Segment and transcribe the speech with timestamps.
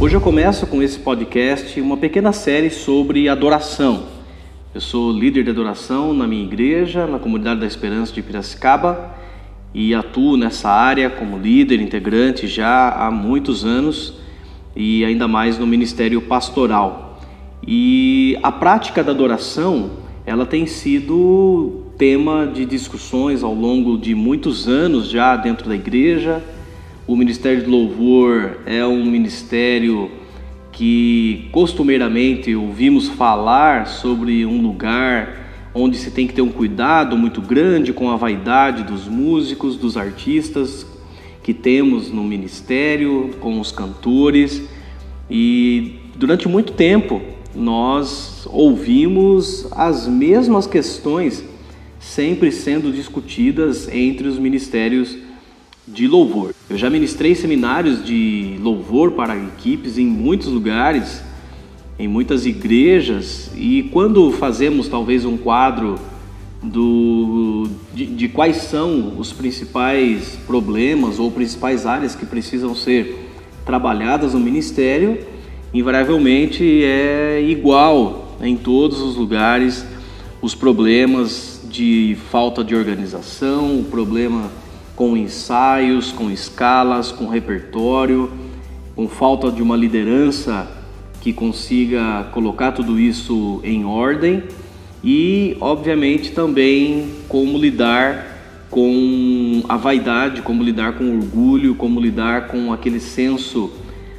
[0.00, 4.04] Hoje eu começo com esse podcast uma pequena série sobre adoração.
[4.72, 9.14] Eu sou líder de adoração na minha igreja, na comunidade da Esperança de Piracicaba,
[9.74, 14.14] e atuo nessa área como líder integrante já há muitos anos
[14.76, 17.20] e ainda mais no ministério pastoral.
[17.66, 19.90] E a prática da adoração,
[20.24, 26.40] ela tem sido tema de discussões ao longo de muitos anos já dentro da igreja
[27.08, 30.08] o Ministério de Louvor é um ministério
[30.70, 37.40] que costumeiramente ouvimos falar sobre um lugar onde se tem que ter um cuidado muito
[37.40, 40.86] grande com a vaidade dos músicos, dos artistas
[41.42, 44.62] que temos no ministério, com os cantores.
[45.30, 47.22] E durante muito tempo
[47.56, 51.42] nós ouvimos as mesmas questões
[51.98, 55.16] sempre sendo discutidas entre os ministérios
[55.86, 56.54] de louvor.
[56.68, 61.22] Eu já ministrei seminários de louvor para equipes em muitos lugares,
[61.98, 65.96] em muitas igrejas, e quando fazemos talvez um quadro
[66.62, 73.26] do, de, de quais são os principais problemas ou principais áreas que precisam ser
[73.64, 75.18] trabalhadas no ministério,
[75.72, 79.84] invariavelmente é igual em todos os lugares
[80.40, 84.50] os problemas de falta de organização, o problema
[84.94, 88.30] com ensaios, com escalas, com repertório,
[88.94, 90.68] com falta de uma liderança
[91.20, 94.44] que consiga colocar tudo isso em ordem
[95.02, 98.38] e, obviamente, também como lidar
[98.70, 103.70] com a vaidade, como lidar com o orgulho, como lidar com aquele senso,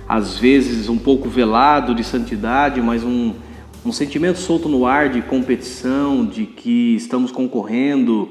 [0.08, 3.33] às vezes um pouco velado de santidade, mas um,
[3.86, 8.30] um sentimento solto no ar de competição, de que estamos concorrendo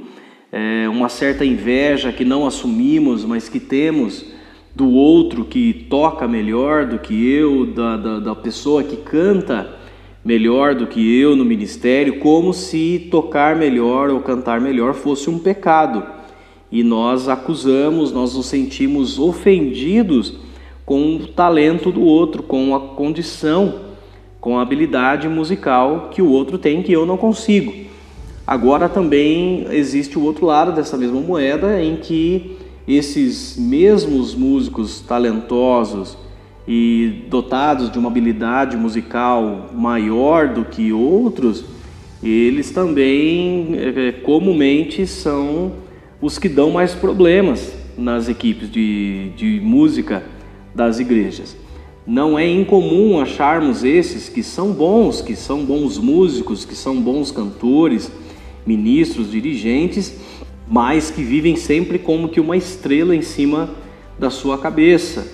[0.53, 4.27] é, uma certa inveja que não assumimos, mas que temos
[4.75, 9.75] do outro que toca melhor do que eu, da, da, da pessoa que canta
[10.25, 15.39] melhor do que eu no ministério, como se tocar melhor ou cantar melhor fosse um
[15.39, 16.05] pecado.
[16.70, 20.35] E nós acusamos, nós nos sentimos ofendidos
[20.85, 23.88] com o talento do outro, com a condição,
[24.41, 27.75] com a habilidade musical que o outro tem que eu não consigo.
[28.47, 32.57] Agora também existe o outro lado dessa mesma moeda em que
[32.87, 36.17] esses mesmos músicos talentosos
[36.67, 41.65] e dotados de uma habilidade musical maior do que outros,
[42.23, 45.73] eles também é, comumente são
[46.20, 50.23] os que dão mais problemas nas equipes de, de música
[50.75, 51.57] das igrejas.
[52.08, 57.30] Não é incomum acharmos esses que são bons, que são bons músicos, que são bons
[57.30, 58.11] cantores,
[58.64, 60.19] ministros, dirigentes,
[60.67, 63.69] mas que vivem sempre como que uma estrela em cima
[64.19, 65.30] da sua cabeça.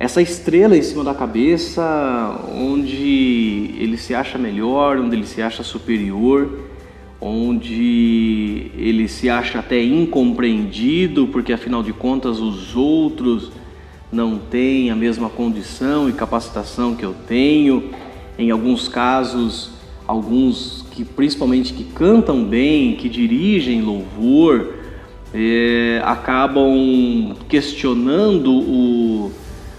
[0.00, 1.82] Essa estrela em cima da cabeça,
[2.58, 6.58] onde ele se acha melhor, onde ele se acha superior,
[7.20, 13.52] onde ele se acha até incompreendido, porque afinal de contas os outros
[14.14, 17.90] não têm a mesma condição e capacitação que eu tenho.
[18.38, 19.72] Em alguns casos,
[20.06, 24.74] alguns que principalmente que cantam bem, que dirigem louvor,
[25.34, 29.32] é, acabam questionando o,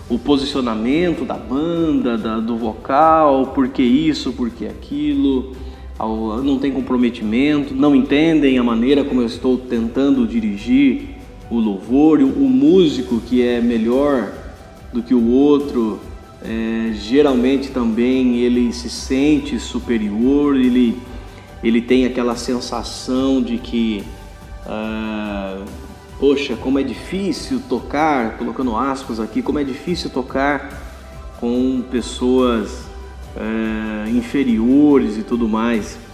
[0.10, 5.54] o posicionamento da banda, da, do vocal, por que isso, por que aquilo,
[6.44, 11.15] não tem comprometimento, não entendem a maneira como eu estou tentando dirigir
[11.50, 14.32] o louvor, o, músico que é melhor
[14.92, 16.00] do que o outro,
[16.42, 20.98] é, geralmente também ele se sente superior, ele,
[21.64, 24.04] ele tem aquela sensação de que,
[24.66, 25.64] ah,
[26.20, 30.82] poxa, como é difícil tocar, colocando aspas aqui, como é difícil tocar
[31.40, 32.86] com pessoas
[33.36, 36.05] é, inferiores e tudo mais.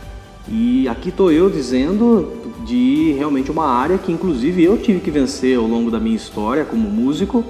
[0.48, 5.58] E aqui estou eu dizendo de realmente uma área que inclusive eu tive que vencer
[5.58, 7.44] ao longo da minha história como músico.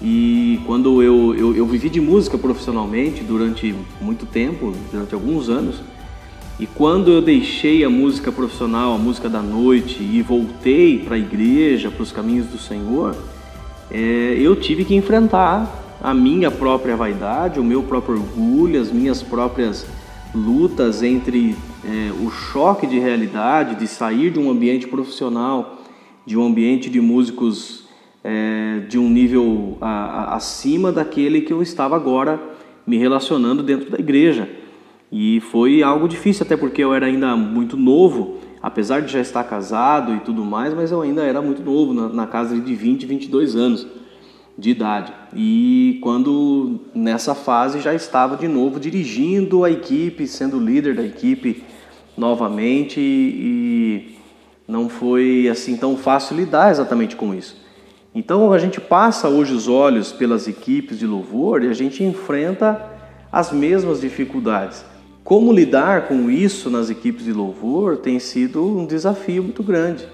[0.00, 5.80] E quando eu, eu, eu, vivi de música profissionalmente durante muito tempo, durante alguns anos,
[6.58, 11.18] e quando eu deixei a música profissional, a música da noite, e voltei para a
[11.18, 13.16] igreja, para os caminhos do Senhor,
[13.90, 19.22] é, eu tive que enfrentar a minha própria vaidade, o meu próprio orgulho, as minhas
[19.22, 19.86] próprias
[20.34, 25.82] lutas entre é, o choque de realidade, de sair de um ambiente profissional,
[26.24, 27.84] de um ambiente de músicos
[28.24, 32.40] é, de um nível a, a, acima daquele que eu estava agora
[32.86, 34.48] me relacionando dentro da igreja.
[35.10, 39.44] E foi algo difícil, até porque eu era ainda muito novo, apesar de já estar
[39.44, 43.04] casado e tudo mais, mas eu ainda era muito novo, na, na casa de 20,
[43.04, 43.86] 22 anos
[44.62, 45.12] de idade.
[45.34, 51.64] E quando nessa fase já estava de novo dirigindo a equipe, sendo líder da equipe
[52.16, 54.16] novamente e
[54.66, 57.60] não foi assim tão fácil lidar exatamente com isso.
[58.14, 62.88] Então a gente passa hoje os olhos pelas equipes de louvor e a gente enfrenta
[63.32, 64.84] as mesmas dificuldades.
[65.24, 70.06] Como lidar com isso nas equipes de louvor tem sido um desafio muito grande,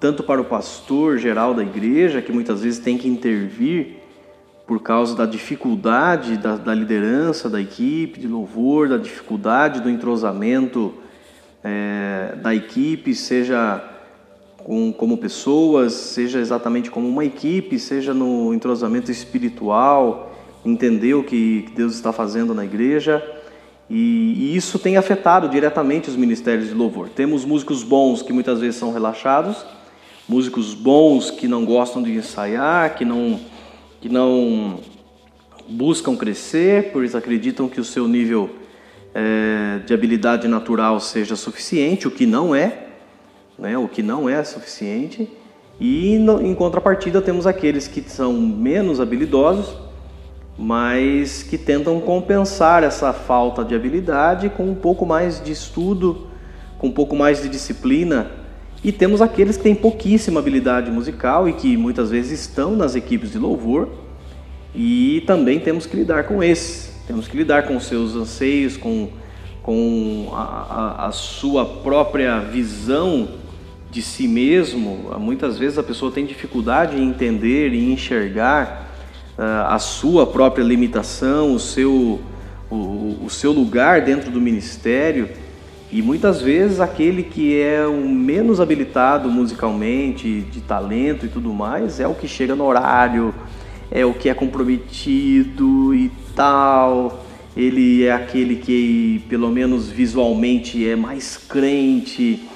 [0.00, 3.96] tanto para o pastor geral da igreja, que muitas vezes tem que intervir
[4.66, 10.94] por causa da dificuldade da, da liderança da equipe de louvor, da dificuldade do entrosamento
[11.64, 13.82] é, da equipe, seja
[14.58, 21.66] com, como pessoas, seja exatamente como uma equipe, seja no entrosamento espiritual, entender o que
[21.74, 23.24] Deus está fazendo na igreja.
[23.88, 27.08] E, e, isso tem afetado diretamente os ministérios de louvor.
[27.08, 29.64] Temos músicos bons que muitas vezes são relaxados,
[30.28, 33.40] músicos bons que não gostam de ensaiar, que não,
[34.00, 34.78] que não
[35.68, 38.50] buscam crescer, pois acreditam que o seu nível
[39.14, 42.88] é, de habilidade natural seja suficiente, o que não é,
[43.58, 45.28] né, o que não é suficiente.
[45.80, 49.76] E no, em contrapartida temos aqueles que são menos habilidosos,
[50.58, 56.26] mas que tentam compensar essa falta de habilidade com um pouco mais de estudo,
[56.78, 58.37] com um pouco mais de disciplina.
[58.82, 63.32] E temos aqueles que têm pouquíssima habilidade musical e que muitas vezes estão nas equipes
[63.32, 63.88] de louvor,
[64.74, 66.96] e também temos que lidar com esses.
[67.06, 69.08] Temos que lidar com seus anseios, com,
[69.62, 73.28] com a, a, a sua própria visão
[73.90, 75.10] de si mesmo.
[75.18, 78.92] Muitas vezes a pessoa tem dificuldade em entender e enxergar
[79.38, 82.20] uh, a sua própria limitação, o seu,
[82.70, 85.30] o, o seu lugar dentro do ministério.
[85.90, 91.98] E muitas vezes aquele que é o menos habilitado musicalmente, de talento e tudo mais,
[91.98, 93.34] é o que chega no horário,
[93.90, 97.24] é o que é comprometido e tal.
[97.56, 102.46] Ele é aquele que, pelo menos visualmente, é mais crente.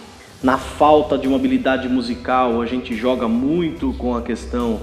[0.42, 4.80] Na falta de uma habilidade musical, a gente joga muito com a questão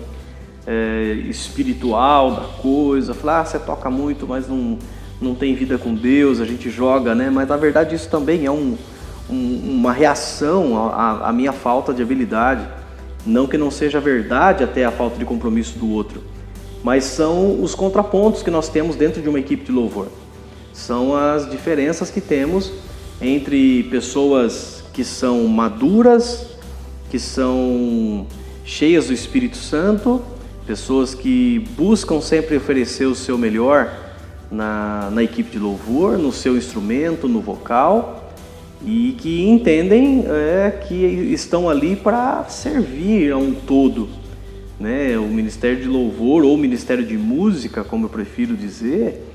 [0.65, 3.13] é, espiritual da coisa.
[3.13, 4.79] Fala, ah, você toca muito, mas não,
[5.21, 7.29] não tem vida com Deus, a gente joga, né?
[7.29, 8.77] Mas na verdade isso também é um,
[9.29, 12.67] um, uma reação à, à minha falta de habilidade.
[13.25, 16.21] Não que não seja verdade até a falta de compromisso do outro
[16.83, 20.07] mas são os contrapontos que nós temos dentro de uma equipe de louvor.
[20.73, 22.71] São as diferenças que temos
[23.21, 26.47] entre pessoas que são maduras,
[27.09, 28.25] que são
[28.63, 30.21] cheias do Espírito Santo,
[30.65, 33.91] pessoas que buscam sempre oferecer o seu melhor
[34.51, 38.33] na, na equipe de louvor, no seu instrumento, no vocal,
[38.85, 44.19] e que entendem é, que estão ali para servir a um todo
[44.79, 49.25] né, o Ministério de Louvor ou o Ministério de Música, como eu prefiro dizer,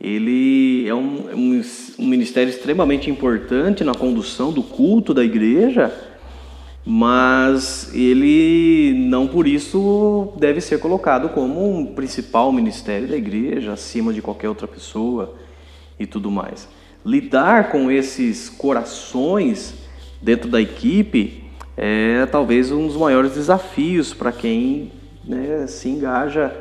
[0.00, 1.62] ele é um, um,
[1.98, 5.92] um, ministério extremamente importante na condução do culto da igreja,
[6.88, 14.12] mas ele não por isso deve ser colocado como um principal ministério da igreja, acima
[14.12, 15.34] de qualquer outra pessoa
[15.98, 16.68] e tudo mais.
[17.04, 19.74] Lidar com esses corações
[20.22, 21.42] dentro da equipe
[21.76, 24.92] é talvez um dos maiores desafios para quem
[25.24, 26.54] né, se engaja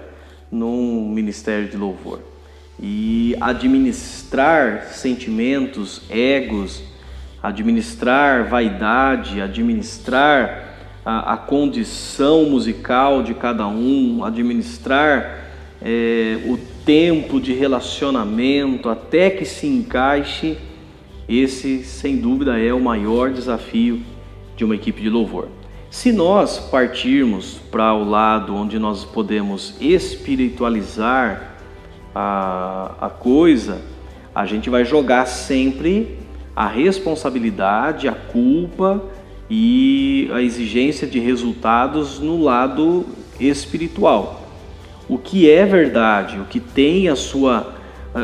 [0.52, 2.20] num ministério de louvor.
[2.82, 6.84] E administrar sentimentos, egos,
[7.48, 10.74] administrar vaidade, administrar
[11.06, 15.46] a, a condição musical de cada um, administrar
[15.82, 20.58] é, o tempo de relacionamento até que se encaixe,
[21.30, 24.02] esse sem dúvida é o maior desafio
[24.56, 25.48] de uma equipe de louvor.
[25.92, 31.56] Se nós partirmos para o lado onde nós podemos espiritualizar
[32.14, 33.82] a, a coisa,
[34.34, 36.25] a gente vai jogar sempre
[36.56, 39.04] a responsabilidade, a culpa
[39.50, 43.06] e a exigência de resultados no lado
[43.40, 44.44] espiritual.
[45.08, 47.74] O que é verdade, o que tem a sua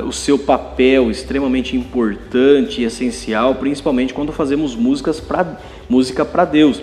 [0.08, 5.60] o seu papel extremamente importante e essencial, principalmente quando fazemos músicas pra,
[5.90, 6.82] música para Deus,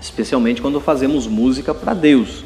[0.00, 2.44] especialmente quando fazemos música para Deus.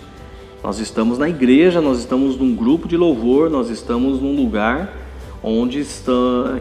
[0.63, 4.93] Nós estamos na igreja, nós estamos num grupo de louvor, nós estamos num lugar
[5.43, 6.13] onde está,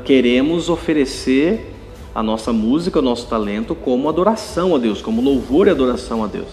[0.04, 1.74] queremos oferecer
[2.14, 6.28] a nossa música, o nosso talento como adoração a Deus, como louvor e adoração a
[6.28, 6.48] Deus.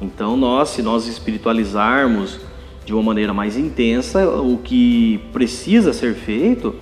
[0.00, 2.40] Então nós, se nós espiritualizarmos
[2.84, 6.74] de uma maneira mais intensa, o que precisa ser feito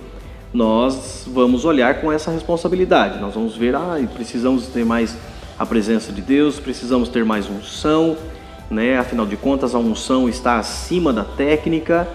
[0.55, 3.19] nós vamos olhar com essa responsabilidade.
[3.19, 5.15] Nós vamos ver, ah, precisamos ter mais
[5.59, 8.15] a presença de Deus, precisamos ter mais unção,
[8.71, 8.97] né?
[8.97, 12.07] Afinal de contas, a unção está acima da técnica.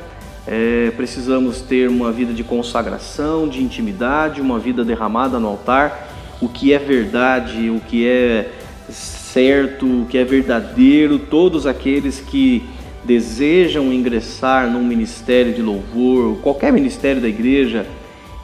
[0.46, 6.08] É, precisamos ter uma vida de consagração, de intimidade, uma vida derramada no altar.
[6.40, 8.50] O que é verdade, o que é
[8.88, 12.64] certo, o que é verdadeiro, todos aqueles que
[13.04, 17.86] desejam ingressar num ministério de louvor, qualquer ministério da igreja,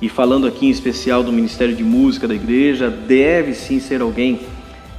[0.00, 4.40] e falando aqui em especial do Ministério de Música da igreja, deve sim ser alguém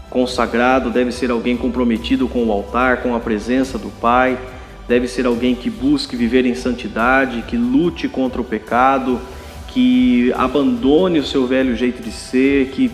[0.09, 4.37] consagrado, deve ser alguém comprometido com o altar, com a presença do Pai,
[4.87, 9.19] deve ser alguém que busque viver em santidade, que lute contra o pecado,
[9.67, 12.89] que abandone o seu velho jeito de ser, que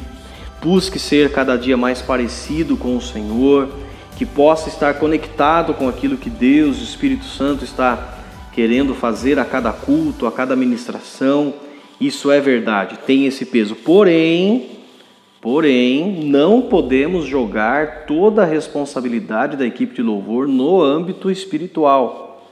[0.62, 3.70] busque ser cada dia mais parecido com o Senhor,
[4.18, 8.20] que possa estar conectado com aquilo que Deus, o Espírito Santo, está
[8.54, 11.54] querendo fazer a cada culto, a cada ministração
[12.00, 13.76] isso é verdade, tem esse peso.
[13.76, 14.72] Porém,
[15.44, 22.50] porém, não podemos jogar toda a responsabilidade da equipe de louvor no âmbito espiritual,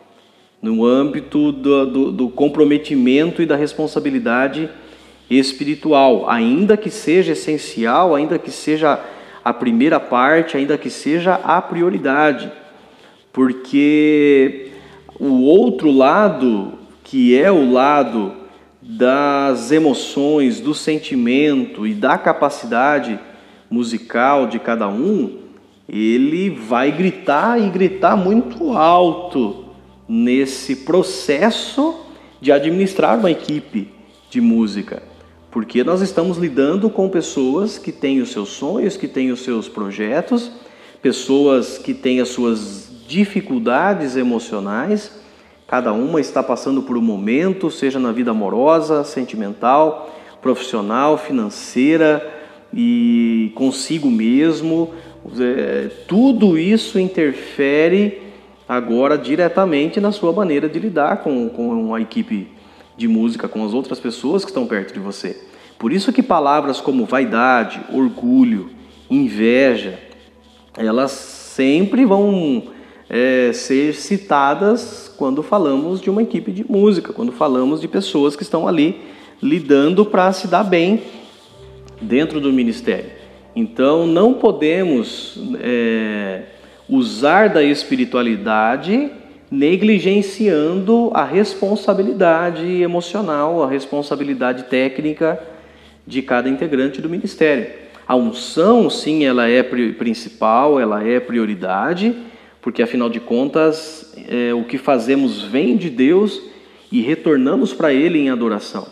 [0.62, 4.69] no âmbito do, do, do comprometimento e da responsabilidade
[5.29, 9.00] espiritual, ainda que seja essencial, ainda que seja
[9.41, 12.51] a primeira parte, ainda que seja a prioridade,
[13.31, 14.69] porque
[15.17, 16.74] o outro lado,
[17.05, 18.40] que é o lado
[18.82, 23.20] das emoções, do sentimento e da capacidade
[23.70, 25.38] musical de cada um,
[25.88, 29.66] ele vai gritar e gritar muito alto
[30.08, 32.06] nesse processo
[32.42, 33.90] de administrar uma equipe
[34.30, 35.04] de música,
[35.52, 39.70] porque nós estamos lidando com pessoas que têm os seus sonhos, que têm os seus
[39.70, 40.52] projetos,
[41.02, 45.21] pessoas que têm as suas dificuldades emocionais
[45.72, 52.30] Cada uma está passando por um momento, seja na vida amorosa, sentimental, profissional, financeira
[52.74, 54.90] e consigo mesmo.
[55.40, 58.22] É, tudo isso interfere
[58.68, 62.50] agora diretamente na sua maneira de lidar com, com a equipe
[62.98, 65.42] de música, com as outras pessoas que estão perto de você.
[65.80, 68.72] Por isso que palavras como vaidade, orgulho,
[69.10, 69.98] inveja,
[70.75, 72.62] elas sempre vão
[73.13, 78.44] é, ser citadas quando falamos de uma equipe de música, quando falamos de pessoas que
[78.44, 79.01] estão ali
[79.44, 81.03] lidando para se dar bem
[82.01, 83.12] dentro do ministério.
[83.53, 86.44] Então não podemos é,
[86.88, 89.12] usar da espiritualidade
[89.51, 95.38] negligenciando a responsabilidade emocional, a responsabilidade técnica
[96.08, 97.68] de cada integrante do ministério.
[98.08, 102.15] A unção, sim, ela é principal, ela é prioridade,
[102.62, 106.41] porque afinal de contas é, o que fazemos vem de Deus
[106.91, 108.88] e retornamos para Ele em adoração.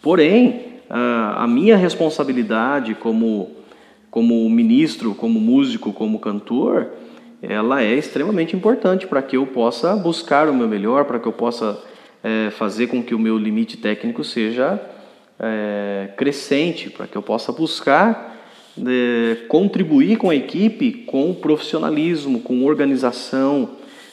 [0.00, 3.50] Porém, a, a minha responsabilidade como,
[4.10, 6.88] como ministro, como músico, como cantor,
[7.42, 11.32] ela é extremamente importante para que eu possa buscar o meu melhor, para que eu
[11.32, 11.78] possa
[12.22, 14.80] é, fazer com que o meu limite técnico seja
[15.38, 18.39] é, crescente, para que eu possa buscar
[18.80, 23.70] de contribuir com a equipe com profissionalismo, com organização,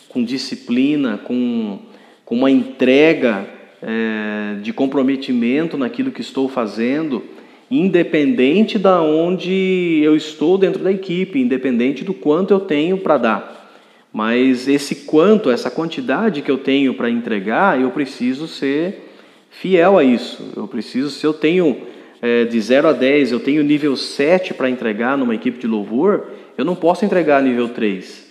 [0.10, 1.80] com disciplina, com,
[2.26, 3.48] com uma entrega
[3.82, 7.24] é, de comprometimento naquilo que estou fazendo,
[7.72, 13.72] independente da onde eu estou dentro da equipe, independente do quanto eu tenho para dar.
[14.12, 19.12] Mas esse quanto, essa quantidade que eu tenho para entregar, eu preciso ser
[19.50, 20.52] fiel a isso.
[20.56, 21.78] Eu preciso, se eu tenho
[22.22, 26.28] é, de 0 a 10 eu tenho nível 7 para entregar numa equipe de louvor,
[26.58, 28.28] eu não posso entregar nível 3.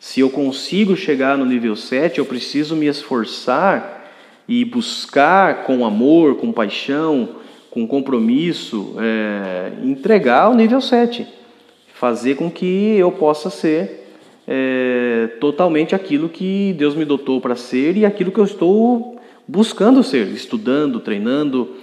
[0.00, 4.10] Se eu consigo chegar no nível 7, eu preciso me esforçar
[4.48, 7.36] e buscar com amor, com paixão,
[7.70, 11.26] com compromisso, é, entregar o nível 7.
[11.92, 14.08] Fazer com que eu possa ser
[14.46, 20.02] é, totalmente aquilo que Deus me dotou para ser e aquilo que eu estou buscando
[20.02, 21.74] ser, estudando, treinando,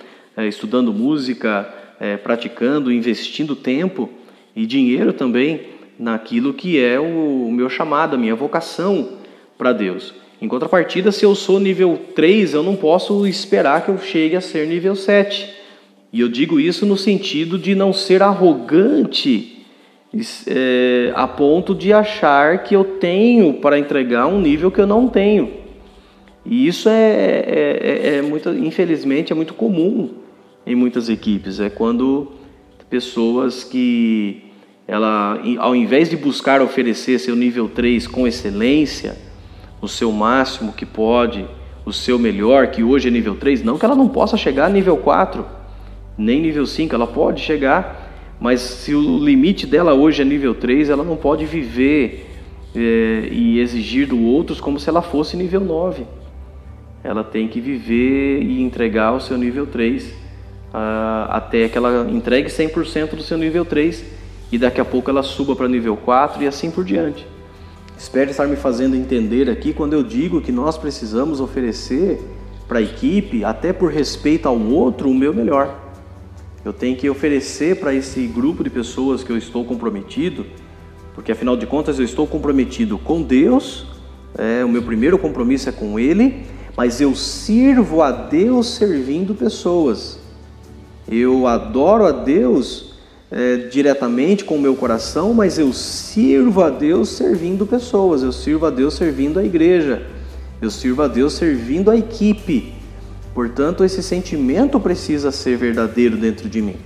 [0.43, 4.09] estudando música, é, praticando, investindo tempo
[4.55, 5.61] e dinheiro também
[5.97, 9.19] naquilo que é o, o meu chamado, a minha vocação
[9.57, 10.13] para Deus.
[10.41, 14.41] Em contrapartida, se eu sou nível 3, eu não posso esperar que eu chegue a
[14.41, 15.49] ser nível 7.
[16.11, 19.63] E eu digo isso no sentido de não ser arrogante
[20.47, 25.07] é, a ponto de achar que eu tenho para entregar um nível que eu não
[25.07, 25.51] tenho.
[26.45, 30.24] E isso é, é, é, é muito, infelizmente, é muito comum
[30.65, 31.59] em muitas equipes.
[31.59, 32.31] É quando
[32.89, 34.43] pessoas que
[34.87, 39.17] ela, ao invés de buscar oferecer seu nível 3 com excelência,
[39.81, 41.45] o seu máximo que pode,
[41.85, 44.69] o seu melhor, que hoje é nível 3, não que ela não possa chegar a
[44.69, 45.45] nível 4,
[46.17, 50.89] nem nível 5, ela pode chegar, mas se o limite dela hoje é nível 3,
[50.89, 52.29] ela não pode viver
[52.75, 56.03] é, e exigir do outros como se ela fosse nível 9.
[57.03, 60.24] Ela tem que viver e entregar o seu nível 3
[60.77, 64.03] ah, até que ela entregue 100% do seu nível 3
[64.51, 67.25] e daqui a pouco ela suba para nível 4 e assim por diante.
[67.97, 72.19] Espero estar me fazendo entender aqui quando eu digo que nós precisamos oferecer
[72.67, 75.79] para a equipe, até por respeito ao outro, o meu melhor.
[76.65, 80.45] Eu tenho que oferecer para esse grupo de pessoas que eu estou comprometido,
[81.13, 83.87] porque afinal de contas eu estou comprometido com Deus,
[84.37, 86.43] é, o meu primeiro compromisso é com Ele,
[86.75, 90.24] mas eu sirvo a Deus servindo pessoas.
[91.07, 92.93] Eu adoro a Deus
[93.31, 98.65] é, diretamente com o meu coração, mas eu sirvo a Deus servindo pessoas, eu sirvo
[98.65, 100.05] a Deus servindo a igreja,
[100.61, 102.73] eu sirvo a Deus servindo a equipe.
[103.33, 106.77] Portanto, esse sentimento precisa ser verdadeiro dentro de mim.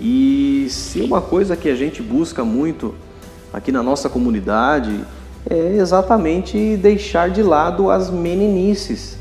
[0.00, 2.94] E se uma coisa que a gente busca muito
[3.52, 5.00] aqui na nossa comunidade
[5.48, 9.16] é exatamente deixar de lado as meninices,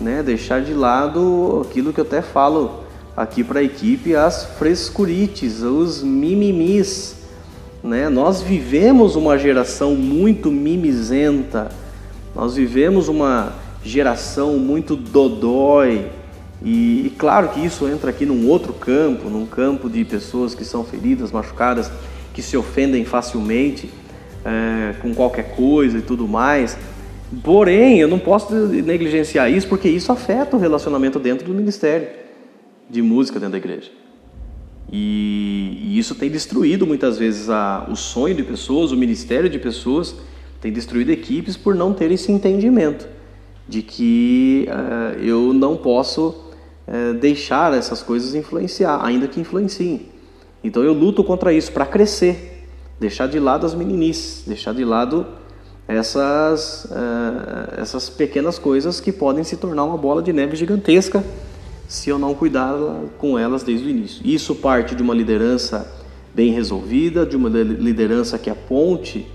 [0.00, 0.22] né?
[0.22, 2.81] Deixar de lado aquilo que eu até falo
[3.16, 7.16] aqui para a equipe as frescurites, os mimimis.
[7.82, 8.08] Né?
[8.08, 11.70] Nós vivemos uma geração muito mimizenta,
[12.34, 13.52] nós vivemos uma
[13.84, 16.06] geração muito dodói.
[16.64, 20.64] E, e, claro que isso entra aqui num outro campo, num campo de pessoas que
[20.64, 21.90] são feridas, machucadas,
[22.32, 23.90] que se ofendem facilmente
[24.44, 26.78] é, com qualquer coisa e tudo mais.
[27.42, 32.21] Porém, eu não posso negligenciar isso porque isso afeta o relacionamento dentro do ministério
[32.92, 33.90] de música dentro da igreja.
[34.92, 39.58] E, e isso tem destruído muitas vezes a, o sonho de pessoas, o ministério de
[39.58, 40.14] pessoas,
[40.60, 43.08] tem destruído equipes por não ter esse entendimento
[43.66, 46.52] de que uh, eu não posso
[46.86, 50.08] uh, deixar essas coisas influenciar, ainda que influenciem.
[50.62, 52.66] Então eu luto contra isso para crescer,
[53.00, 55.26] deixar de lado as meninices, deixar de lado
[55.88, 61.24] essas, uh, essas pequenas coisas que podem se tornar uma bola de neve gigantesca
[61.88, 62.74] se eu não cuidar
[63.18, 64.20] com elas desde o início.
[64.24, 65.90] Isso parte de uma liderança
[66.34, 69.26] bem resolvida, de uma liderança que aponte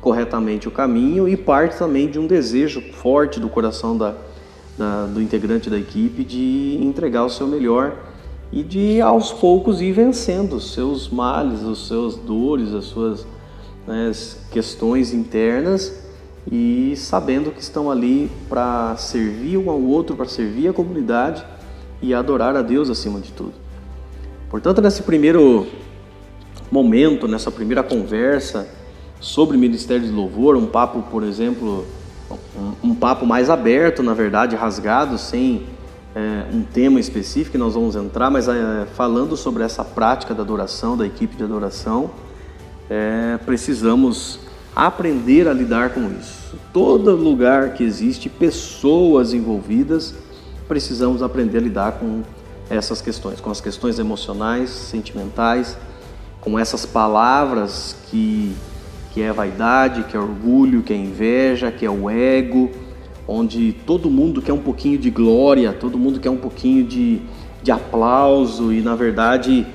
[0.00, 4.14] corretamente o caminho e parte também de um desejo forte do coração da,
[4.76, 7.94] da, do integrante da equipe de entregar o seu melhor
[8.52, 13.26] e de aos poucos ir vencendo os seus males, os seus dores, as suas
[13.86, 14.10] né,
[14.50, 16.02] questões internas
[16.50, 21.44] e sabendo que estão ali para servir um ao outro, para servir a comunidade
[22.02, 23.52] e adorar a Deus acima de tudo.
[24.48, 25.66] Portanto, nesse primeiro
[26.70, 28.68] momento, nessa primeira conversa
[29.20, 31.84] sobre ministério de louvor, um papo, por exemplo,
[32.56, 35.66] um, um papo mais aberto, na verdade, rasgado, sem
[36.14, 40.42] é, um tema específico que nós vamos entrar, mas é, falando sobre essa prática da
[40.42, 42.10] adoração, da equipe de adoração,
[42.88, 44.40] é, precisamos
[44.74, 46.56] aprender a lidar com isso.
[46.72, 50.14] Todo lugar que existe pessoas envolvidas,
[50.70, 52.22] precisamos aprender a lidar com
[52.70, 55.76] essas questões, com as questões emocionais, sentimentais,
[56.40, 58.54] com essas palavras que,
[59.12, 62.70] que é vaidade, que é orgulho, que é inveja, que é o ego,
[63.26, 67.20] onde todo mundo quer um pouquinho de glória, todo mundo quer um pouquinho de,
[67.64, 69.66] de aplauso e na verdade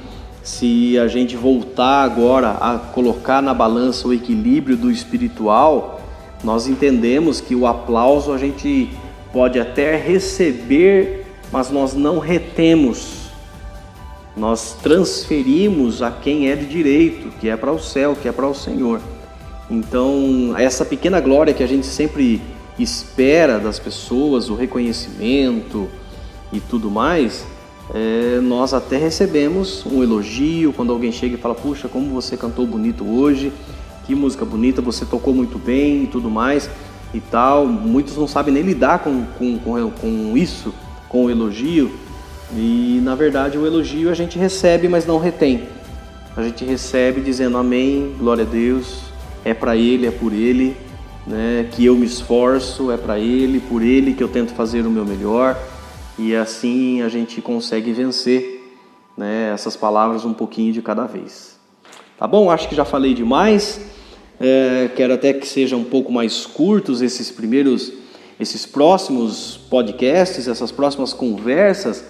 [0.41, 5.99] se a gente voltar agora a colocar na balança o equilíbrio do espiritual,
[6.41, 8.89] nós entendemos que o aplauso a gente
[9.35, 13.25] pode até receber, mas nós não retemos.
[14.33, 18.47] Nós transferimos a quem é de direito, que é para o céu, que é para
[18.47, 19.01] o Senhor.
[19.69, 22.41] Então, essa pequena glória que a gente sempre
[22.79, 25.89] espera das pessoas, o reconhecimento
[26.53, 27.45] e tudo mais,
[27.93, 32.65] é, nós até recebemos um elogio quando alguém chega e fala: Puxa, como você cantou
[32.65, 33.51] bonito hoje,
[34.07, 36.69] que música bonita, você tocou muito bem e tudo mais
[37.15, 37.65] e tal.
[37.65, 40.73] Muitos não sabem nem lidar com, com, com, com isso,
[41.09, 41.91] com o elogio.
[42.53, 45.63] E na verdade o elogio a gente recebe, mas não retém.
[46.35, 49.03] A gente recebe dizendo amém, glória a Deus,
[49.43, 50.75] é para Ele, é por Ele,
[51.25, 54.91] né, que eu me esforço, é para Ele, por Ele que eu tento fazer o
[54.91, 55.57] meu melhor.
[56.19, 58.55] E assim a gente consegue vencer
[59.17, 61.57] né, essas palavras um pouquinho de cada vez.
[62.17, 62.49] Tá bom?
[62.49, 63.94] Acho que já falei demais.
[64.39, 67.91] É, quero até que sejam um pouco mais curtos esses primeiros,
[68.39, 72.03] esses próximos podcasts, essas próximas conversas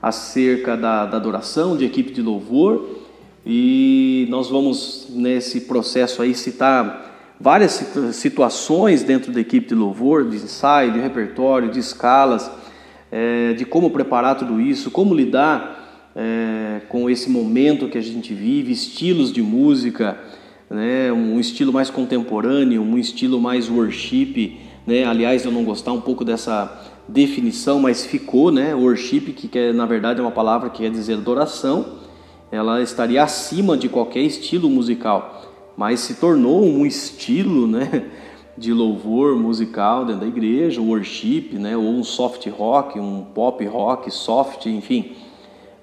[0.00, 3.00] acerca da, da adoração de equipe de louvor.
[3.44, 7.82] E nós vamos nesse processo aí citar várias
[8.12, 12.50] situações dentro da equipe de louvor, de ensaio, de repertório, de escalas,
[13.10, 18.32] é, de como preparar tudo isso, como lidar é, com esse momento que a gente
[18.32, 20.18] vive, estilos de música,
[20.72, 24.58] né, um estilo mais contemporâneo, um estilo mais worship.
[24.86, 25.04] Né?
[25.04, 28.74] Aliás, eu não gostar um pouco dessa definição, mas ficou, né?
[28.74, 31.98] Worship, que é, na verdade é uma palavra que quer dizer adoração,
[32.50, 35.42] ela estaria acima de qualquer estilo musical,
[35.76, 38.10] mas se tornou um estilo, né?
[38.56, 41.74] De louvor musical dentro da igreja, worship, né?
[41.74, 45.12] Ou um soft rock, um pop rock, soft, enfim.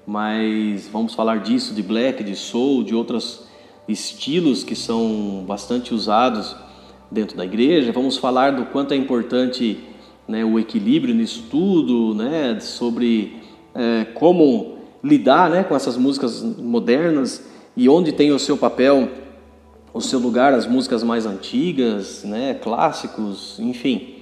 [0.06, 3.49] Mas vamos falar disso, de black, de soul, de outros
[3.88, 6.56] estilos que são bastante usados
[7.10, 7.92] dentro da igreja.
[7.92, 9.78] Vamos falar do quanto é importante
[10.28, 13.42] né, o equilíbrio nisso tudo, né, sobre
[13.74, 19.08] é, como lidar né, com essas músicas modernas e onde tem o seu papel,
[19.92, 24.16] o seu lugar, as músicas mais antigas, né, clássicos, enfim,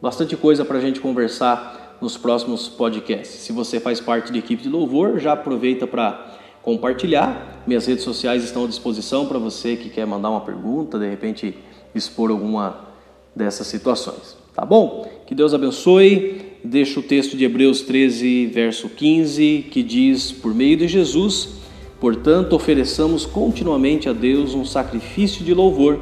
[0.00, 3.40] bastante coisa para a gente conversar nos próximos podcasts.
[3.40, 7.62] Se você faz parte da equipe de louvor, já aproveita para compartilhar.
[7.66, 11.54] Minhas redes sociais estão à disposição para você que quer mandar uma pergunta, de repente
[11.94, 12.80] expor alguma
[13.34, 14.36] dessas situações.
[14.54, 15.10] Tá bom?
[15.26, 16.42] Que Deus abençoe.
[16.62, 21.54] Deixa o texto de Hebreus 13, verso 15, que diz: Por meio de Jesus,
[21.98, 26.00] portanto, ofereçamos continuamente a Deus um sacrifício de louvor,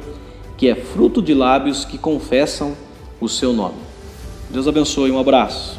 [0.57, 2.75] que é fruto de lábios que confessam
[3.21, 3.77] o seu nome.
[4.49, 5.76] Deus abençoe, um abraço.